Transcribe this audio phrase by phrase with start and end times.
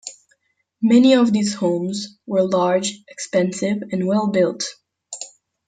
[0.81, 4.63] Many of these homes were large, expensive, and well-built.